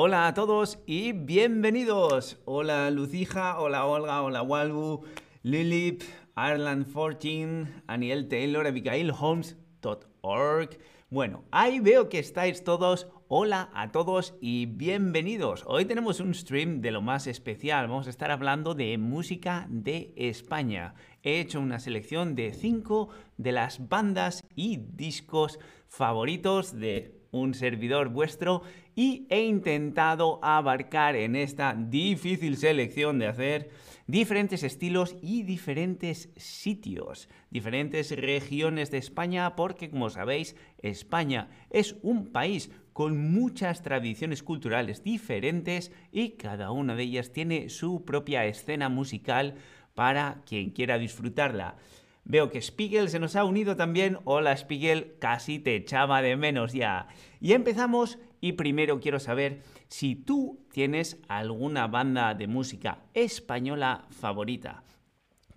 [0.00, 2.38] Hola a todos y bienvenidos.
[2.44, 5.04] Hola Lucija, hola Olga, hola Walbu,
[5.42, 6.02] Lilip,
[6.36, 10.78] Ireland 14, Aniel Taylor, Abigail Holmes.org.
[11.10, 13.08] Bueno, ahí veo que estáis todos.
[13.26, 15.64] Hola a todos y bienvenidos.
[15.66, 17.88] Hoy tenemos un stream de lo más especial.
[17.88, 20.94] Vamos a estar hablando de música de España.
[21.24, 25.58] He hecho una selección de cinco de las bandas y discos
[25.88, 28.62] favoritos de un servidor vuestro
[28.98, 33.70] y he intentado abarcar en esta difícil selección de hacer
[34.08, 42.32] diferentes estilos y diferentes sitios, diferentes regiones de España, porque como sabéis, España es un
[42.32, 48.88] país con muchas tradiciones culturales diferentes y cada una de ellas tiene su propia escena
[48.88, 49.54] musical
[49.94, 51.76] para quien quiera disfrutarla.
[52.24, 54.18] Veo que Spiegel se nos ha unido también.
[54.24, 57.06] Hola Spiegel, casi te echaba de menos ya.
[57.40, 64.84] Y empezamos y primero quiero saber si tú tienes alguna banda de música española favorita.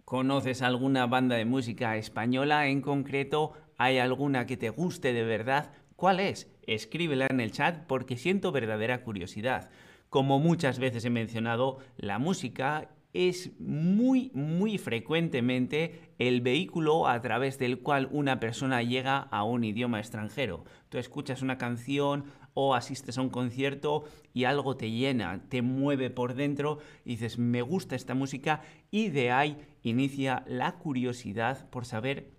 [0.05, 3.53] ¿Conoces alguna banda de música española en concreto?
[3.77, 5.71] ¿Hay alguna que te guste de verdad?
[5.95, 6.51] ¿Cuál es?
[6.63, 9.69] Escríbela en el chat porque siento verdadera curiosidad.
[10.09, 17.57] Como muchas veces he mencionado, la música es muy, muy frecuentemente el vehículo a través
[17.59, 20.63] del cual una persona llega a un idioma extranjero.
[20.89, 26.09] Tú escuchas una canción o asistes a un concierto y algo te llena, te mueve
[26.09, 31.85] por dentro y dices, me gusta esta música y de ahí inicia la curiosidad por
[31.85, 32.31] saber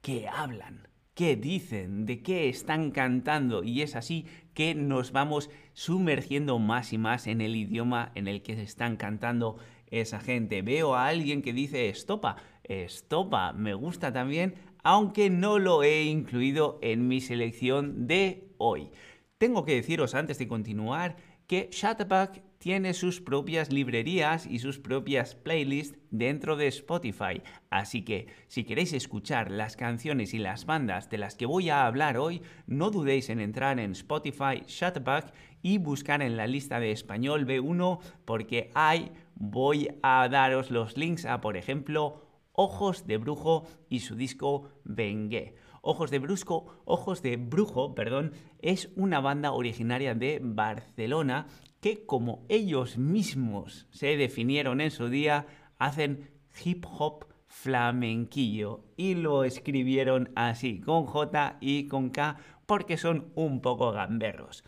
[0.00, 6.58] qué hablan, qué dicen, de qué están cantando y es así que nos vamos sumergiendo
[6.58, 9.56] más y más en el idioma en el que se están cantando
[9.92, 10.62] esa gente.
[10.62, 16.80] Veo a alguien que dice estopa, estopa, me gusta también, aunque no lo he incluido
[16.82, 18.90] en mi selección de hoy.
[19.38, 25.34] Tengo que deciros antes de continuar que Shutterback tiene sus propias librerías y sus propias
[25.34, 27.42] playlists dentro de Spotify.
[27.70, 31.86] Así que si queréis escuchar las canciones y las bandas de las que voy a
[31.86, 36.92] hablar hoy, no dudéis en entrar en Spotify Shutterback y buscar en la lista de
[36.92, 39.10] español B1 porque hay
[39.42, 42.22] voy a daros los links a, por ejemplo,
[42.52, 45.56] Ojos de Brujo y su disco Bengue.
[45.80, 51.48] Ojos de Brusco, Ojos de Brujo, perdón, es una banda originaria de Barcelona
[51.80, 56.30] que, como ellos mismos se definieron en su día, hacen
[56.64, 63.60] hip hop flamenquillo y lo escribieron así, con J y con K, porque son un
[63.60, 64.62] poco gamberros.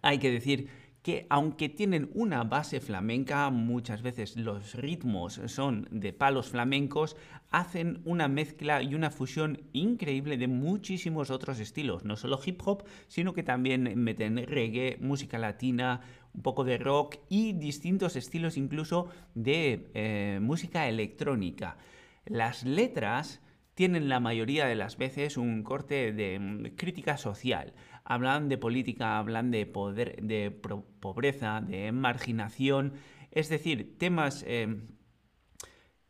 [0.00, 6.12] Hay que decir que aunque tienen una base flamenca, muchas veces los ritmos son de
[6.12, 7.16] palos flamencos,
[7.50, 12.84] hacen una mezcla y una fusión increíble de muchísimos otros estilos, no solo hip hop,
[13.06, 16.02] sino que también meten reggae, música latina,
[16.34, 21.78] un poco de rock y distintos estilos incluso de eh, música electrónica.
[22.26, 23.40] Las letras
[23.78, 27.74] tienen la mayoría de las veces un corte de mm, crítica social.
[28.02, 32.94] Hablan de política, hablan de, poder, de pobreza, de marginación,
[33.30, 34.80] es decir, temas eh,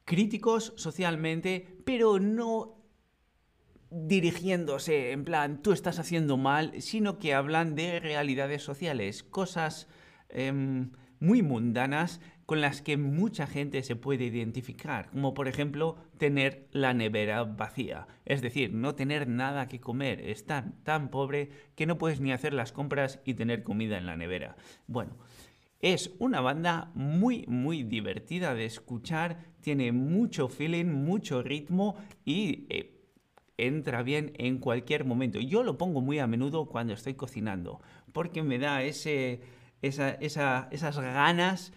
[0.06, 2.86] críticos socialmente, pero no
[3.90, 9.88] dirigiéndose en plan tú estás haciendo mal, sino que hablan de realidades sociales, cosas
[10.30, 16.66] em, muy mundanas con las que mucha gente se puede identificar, como por ejemplo tener
[16.72, 21.98] la nevera vacía, es decir, no tener nada que comer, estar tan pobre que no
[21.98, 24.56] puedes ni hacer las compras y tener comida en la nevera.
[24.86, 25.18] Bueno,
[25.80, 32.98] es una banda muy muy divertida de escuchar, tiene mucho feeling, mucho ritmo y eh,
[33.58, 35.38] entra bien en cualquier momento.
[35.38, 37.82] Yo lo pongo muy a menudo cuando estoy cocinando,
[38.14, 39.38] porque me da esas
[40.98, 41.74] ganas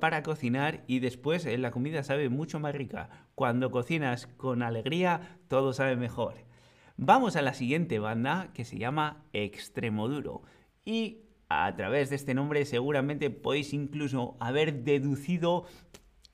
[0.00, 3.10] para cocinar y después eh, la comida sabe mucho más rica.
[3.34, 6.34] Cuando cocinas con alegría, todo sabe mejor.
[6.96, 10.42] Vamos a la siguiente banda que se llama Extremoduro.
[10.84, 15.64] Y a través de este nombre seguramente podéis incluso haber deducido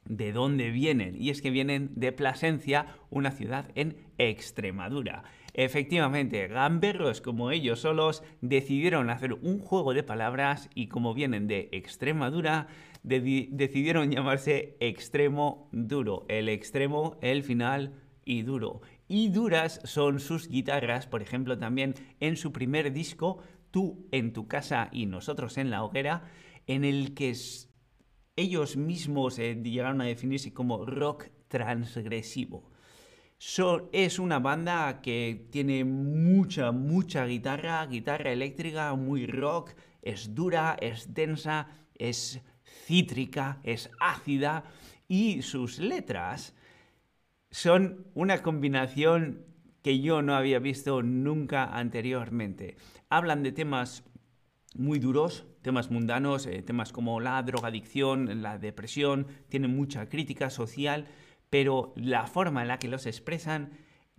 [0.05, 1.17] de dónde vienen.
[1.21, 5.23] Y es que vienen de Plasencia, una ciudad en Extremadura.
[5.55, 11.69] Efectivamente, gamberros como ellos solos decidieron hacer un juego de palabras y como vienen de
[11.73, 12.69] Extremadura,
[13.08, 16.26] decidieron llamarse extremo duro.
[16.28, 17.94] El extremo, el final
[18.25, 18.82] y duro.
[19.08, 23.40] Y duras son sus guitarras, por ejemplo, también en su primer disco,
[23.70, 26.22] Tú en tu casa y nosotros en la hoguera,
[26.66, 27.37] en el que
[28.37, 32.70] ellos mismos eh, llegaron a definirse como rock transgresivo.
[33.93, 41.12] es una banda que tiene mucha, mucha guitarra, guitarra eléctrica, muy rock, es dura, es
[41.12, 42.40] densa, es
[42.87, 44.65] cítrica, es ácida
[45.09, 46.55] y sus letras
[47.50, 49.44] son una combinación
[49.82, 52.76] que yo no había visto nunca anteriormente.
[53.09, 54.05] Hablan de temas
[54.75, 61.06] muy duros, temas mundanos, eh, temas como la drogadicción, la depresión, tienen mucha crítica social,
[61.50, 63.70] pero la forma en la que los expresan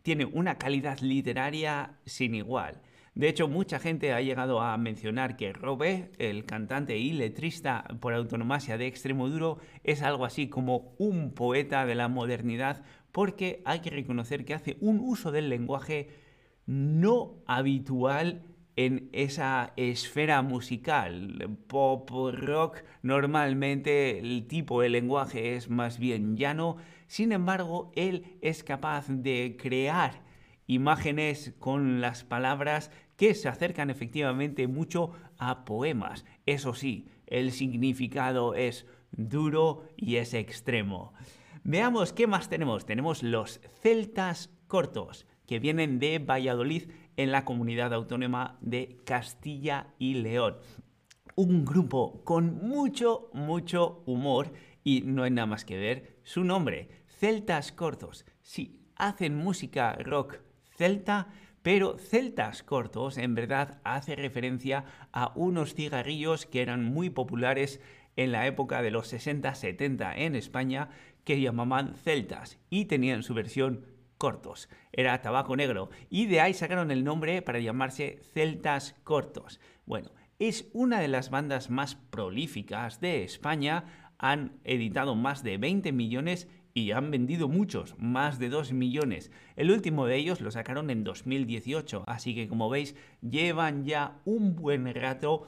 [0.02, 2.82] tiene una calidad literaria sin igual.
[3.20, 8.14] De hecho, mucha gente ha llegado a mencionar que Robe, el cantante y letrista por
[8.14, 12.82] autonomasia de Extremoduro, es algo así como un poeta de la modernidad,
[13.12, 16.12] porque hay que reconocer que hace un uso del lenguaje
[16.66, 18.44] no habitual
[18.78, 21.58] en esa esfera musical.
[21.68, 26.78] Pop, rock, normalmente el tipo de lenguaje es más bien llano,
[27.08, 30.29] sin embargo, él es capaz de crear
[30.70, 36.26] imágenes con las palabras que se acercan efectivamente mucho a poemas.
[36.46, 41.12] Eso sí, el significado es duro y es extremo.
[41.64, 42.86] Veamos qué más tenemos.
[42.86, 50.14] Tenemos los celtas cortos, que vienen de Valladolid en la comunidad autónoma de Castilla y
[50.14, 50.58] León.
[51.36, 56.90] Un grupo con mucho, mucho humor y no hay nada más que ver su nombre,
[57.08, 58.24] Celtas Cortos.
[58.42, 60.40] Sí, hacen música rock
[60.80, 61.28] celta,
[61.62, 67.82] pero celtas cortos en verdad hace referencia a unos cigarrillos que eran muy populares
[68.16, 70.90] en la época de los 60-70 en España
[71.26, 73.88] que llamaban celtas y tenían su versión
[74.18, 74.70] cortos.
[74.94, 79.60] Era tabaco negro y de ahí sacaron el nombre para llamarse celtas cortos.
[79.86, 85.92] Bueno, es una de las bandas más prolíficas de España, han editado más de 20
[85.92, 89.32] millones y han vendido muchos, más de 2 millones.
[89.56, 94.56] El último de ellos lo sacaron en 2018, así que como veis llevan ya un
[94.56, 95.48] buen rato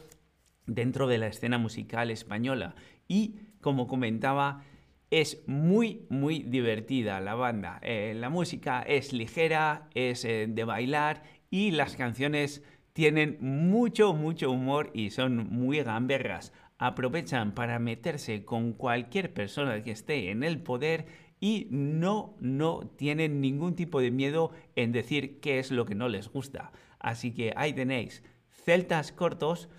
[0.66, 2.76] dentro de la escena musical española
[3.08, 4.64] y como comentaba
[5.10, 7.80] es muy muy divertida la banda.
[7.82, 12.64] Eh, la música es ligera, es eh, de bailar y las canciones
[12.94, 19.92] tienen mucho mucho humor y son muy gamberras aprovechan para meterse con cualquier persona que
[19.92, 21.06] esté en el poder
[21.40, 26.10] y no, no tienen ningún tipo de miedo en decir qué es lo que no
[26.10, 26.72] les gusta.
[26.98, 29.70] Así que ahí tenéis, Celtas Cortos,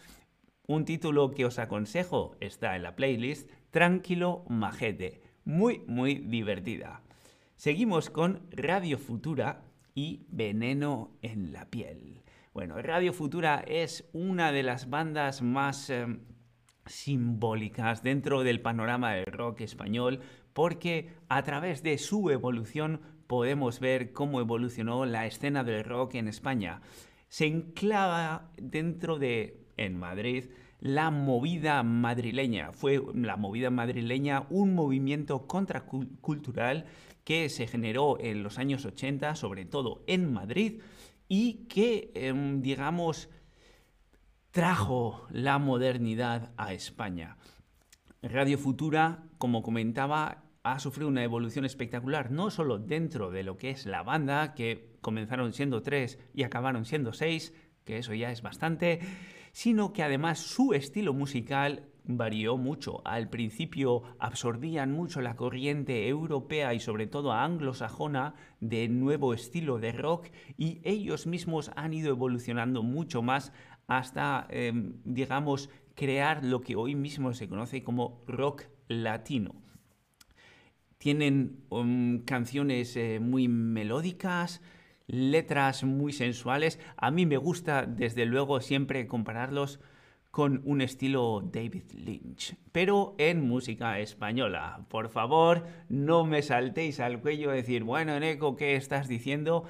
[0.68, 7.02] un título que os aconsejo, está en la playlist, Tranquilo Majete, muy, muy divertida.
[7.56, 12.22] Seguimos con Radio Futura y Veneno en la piel.
[12.54, 15.90] Bueno, Radio Futura es una de las bandas más...
[15.90, 16.20] Em,
[16.86, 20.20] simbólicas dentro del panorama del rock español
[20.52, 26.28] porque a través de su evolución podemos ver cómo evolucionó la escena del rock en
[26.28, 26.82] España.
[27.28, 30.50] Se enclava dentro de, en Madrid,
[30.80, 32.72] la movida madrileña.
[32.72, 36.86] Fue la movida madrileña un movimiento contracultural
[37.24, 40.80] que se generó en los años 80, sobre todo en Madrid,
[41.28, 43.30] y que, em, digamos,
[44.52, 47.38] trajo la modernidad a España.
[48.22, 53.70] Radio Futura, como comentaba, ha sufrido una evolución espectacular, no solo dentro de lo que
[53.70, 57.54] es la banda, que comenzaron siendo tres y acabaron siendo seis,
[57.84, 59.00] que eso ya es bastante,
[59.52, 63.00] sino que además su estilo musical varió mucho.
[63.06, 69.92] Al principio absorbían mucho la corriente europea y sobre todo anglosajona de nuevo estilo de
[69.92, 73.52] rock y ellos mismos han ido evolucionando mucho más
[73.98, 79.54] hasta, em, digamos, crear lo que hoy mismo se conoce como rock latino.
[80.98, 84.62] Tienen um, canciones eh, muy melódicas,
[85.06, 86.78] letras muy sensuales.
[86.96, 89.80] A mí me gusta, desde luego, siempre compararlos
[90.30, 94.86] con un estilo David Lynch, pero en música española.
[94.88, 99.64] Por favor, no me saltéis al cuello a decir, bueno, Eco, ¿qué estás diciendo?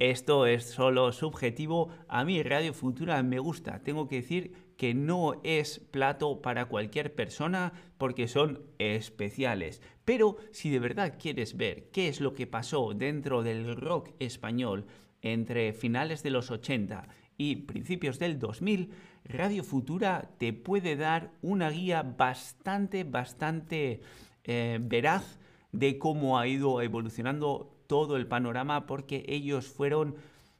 [0.00, 1.90] Esto es solo subjetivo.
[2.08, 3.82] A mí Radio Futura me gusta.
[3.82, 9.82] Tengo que decir que no es plato para cualquier persona porque son especiales.
[10.06, 14.86] Pero si de verdad quieres ver qué es lo que pasó dentro del rock español
[15.20, 18.92] entre finales de los 80 y principios del 2000,
[19.24, 24.00] Radio Futura te puede dar una guía bastante, bastante
[24.44, 25.38] eh, veraz
[25.72, 30.14] de cómo ha ido evolucionando todo el panorama porque ellos fueron,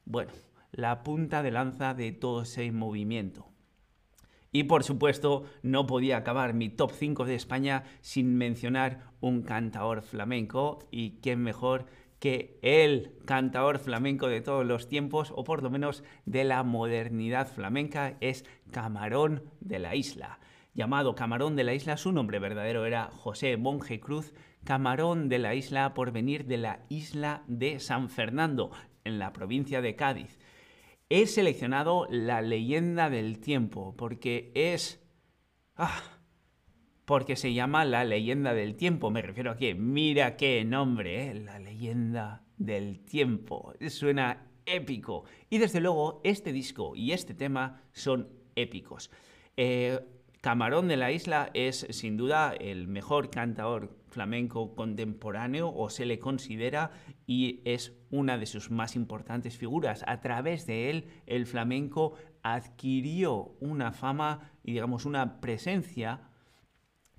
[0.04, 0.32] bueno,
[0.72, 3.46] la punta de lanza de todo ese movimiento.
[4.50, 10.02] Y por supuesto, no podía acabar mi top 5 de España sin mencionar un cantador
[10.02, 11.86] flamenco y quién mejor
[12.18, 17.46] que el cantador flamenco de todos los tiempos, o por lo menos de la modernidad
[17.46, 20.40] flamenca, es Camarón de la Isla.
[20.74, 24.34] Llamado Camarón de la Isla, su nombre verdadero era José Monje Cruz,
[24.64, 28.70] Camarón de la Isla por venir de la isla de San Fernando,
[29.04, 30.38] en la provincia de Cádiz.
[31.08, 35.02] He seleccionado la leyenda del tiempo porque es...
[35.76, 36.02] Ah,
[37.04, 39.10] porque se llama La leyenda del tiempo.
[39.10, 41.34] Me refiero a que, mira qué nombre, ¿eh?
[41.34, 43.74] La leyenda del tiempo.
[43.88, 45.24] Suena épico.
[45.48, 49.10] Y desde luego, este disco y este tema son épicos.
[49.56, 49.98] Eh,
[50.40, 56.18] Camarón de la Isla es sin duda el mejor cantador flamenco contemporáneo o se le
[56.18, 56.92] considera
[57.26, 60.02] y es una de sus más importantes figuras.
[60.06, 66.22] A través de él el flamenco adquirió una fama y digamos una presencia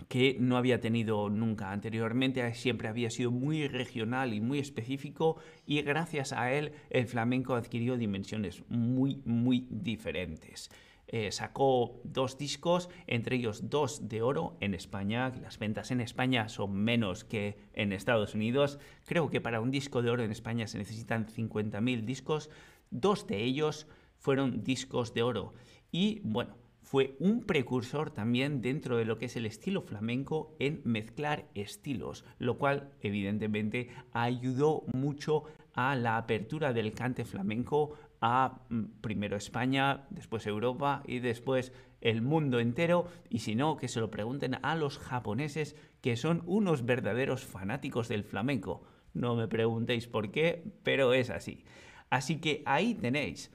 [0.08, 5.38] que no había tenido nunca anteriormente, siempre había sido muy regional y muy específico
[5.68, 10.72] y gracias a él el flamenco adquirió dimensiones muy, muy diferentes.
[11.14, 15.34] Eh, sacó dos discos, entre ellos dos de oro en España.
[15.42, 18.80] Las ventas en España son menos que en Estados Unidos.
[19.06, 22.50] Creo que para un disco de oro en España se necesitan 50.000 discos.
[22.92, 23.88] Dos de ellos
[24.20, 25.54] fueron discos de oro.
[25.92, 30.82] Y bueno, fue un precursor también dentro de lo que es el estilo flamenco en
[30.84, 38.84] mezclar estilos, lo cual evidentemente ayudó mucho a la apertura del cante flamenco a mm,
[39.02, 44.12] primero España, después Europa y después el mundo entero y si no que se lo
[44.12, 48.84] pregunten a los japoneses que son unos verdaderos fanáticos del flamenco.
[49.14, 51.66] No me preguntéis por qué, pero es así.
[52.10, 53.52] Así que ahí tenéis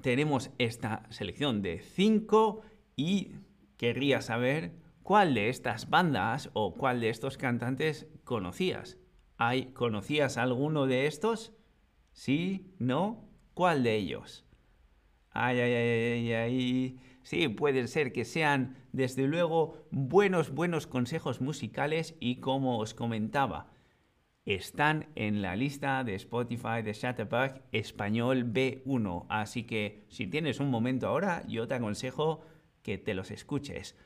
[0.00, 2.62] tenemos esta selección de 5
[2.96, 3.32] y
[3.76, 8.96] querría saber cuál de estas bandas o cuál de estos cantantes conocías.
[9.42, 11.54] ¿Hay, ¿Conocías alguno de estos?
[12.12, 12.74] ¿Sí?
[12.78, 13.26] ¿No?
[13.54, 14.44] ¿Cuál de ellos?
[15.30, 17.00] Ay, ay, ay, ay, ay.
[17.22, 23.72] Sí, pueden ser que sean, desde luego, buenos, buenos consejos musicales y como os comentaba,
[24.44, 29.24] están en la lista de Spotify de Shutterback Español B1.
[29.30, 32.42] Así que si tienes un momento ahora, yo te aconsejo
[32.82, 33.96] que te los escuches.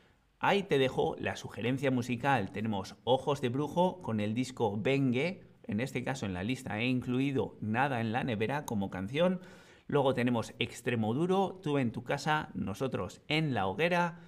[0.47, 2.51] Ahí te dejo la sugerencia musical.
[2.51, 5.41] Tenemos Ojos de Brujo con el disco Bengue.
[5.63, 9.41] En este caso en la lista he incluido Nada en la nevera como canción.
[9.87, 14.19] Luego tenemos Extremo Duro, Tú en tu casa, Nosotros en la hoguera.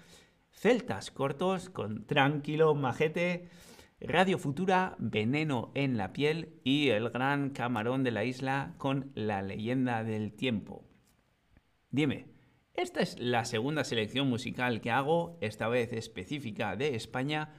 [0.49, 3.49] Celtas cortos con Tranquilo Majete.
[4.01, 9.43] Radio Futura, Veneno en la piel y el gran camarón de la isla con la
[9.43, 10.83] leyenda del tiempo.
[11.91, 12.36] Dime,
[12.77, 17.53] esta es la segunda selección musical que hago, esta vez específica de España.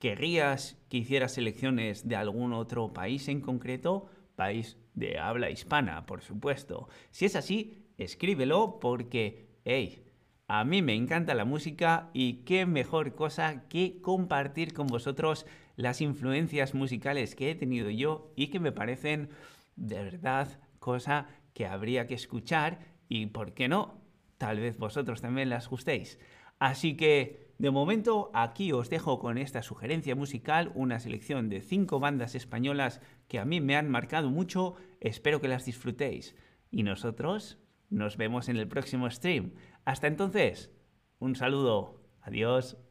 [0.00, 4.10] ¿Querrías que hiciera selecciones de algún otro país en concreto?
[4.34, 6.88] País de habla hispana, por supuesto.
[7.12, 10.04] Si es así, escríbelo porque, hey,
[10.48, 16.00] a mí me encanta la música y qué mejor cosa que compartir con vosotros las
[16.00, 19.30] influencias musicales que he tenido yo y que me parecen
[19.76, 24.03] de verdad cosa que habría que escuchar y, ¿por qué no?
[24.38, 26.18] Tal vez vosotros también las gustéis.
[26.58, 32.00] Así que, de momento, aquí os dejo con esta sugerencia musical, una selección de cinco
[32.00, 34.76] bandas españolas que a mí me han marcado mucho.
[35.00, 36.36] Espero que las disfrutéis.
[36.70, 37.58] Y nosotros
[37.90, 39.52] nos vemos en el próximo stream.
[39.84, 40.72] Hasta entonces,
[41.18, 42.00] un saludo.
[42.22, 42.83] Adiós.